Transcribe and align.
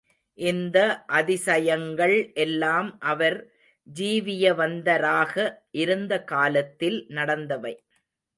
இந்த 0.37 0.77
அதிசயங்கள் 1.17 2.15
எல்லாம் 2.35 2.89
அவர் 3.03 3.37
ஜீவியவந்தராக 3.87 5.35
இருந்த 5.81 6.13
காலத்தில் 6.25 6.99
நடந்தவை. 7.11 7.75